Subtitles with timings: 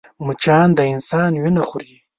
[0.25, 1.93] مچان د انسان وينه خوري